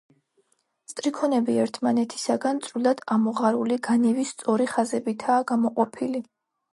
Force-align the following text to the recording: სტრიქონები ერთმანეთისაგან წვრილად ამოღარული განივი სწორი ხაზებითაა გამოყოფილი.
სტრიქონები 0.91 1.57
ერთმანეთისაგან 1.65 2.61
წვრილად 2.67 3.03
ამოღარული 3.15 3.77
განივი 3.89 4.25
სწორი 4.31 4.67
ხაზებითაა 4.73 5.45
გამოყოფილი. 5.53 6.23